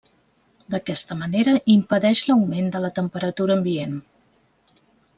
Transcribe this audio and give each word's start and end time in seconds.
D'aquesta 0.75 1.17
manera 1.19 1.53
impedeix 1.75 2.23
l'augment 2.31 2.73
de 2.77 2.83
la 2.87 2.93
temperatura 2.99 3.59
ambient. 3.63 3.97